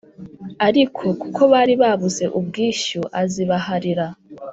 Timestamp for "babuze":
1.81-2.25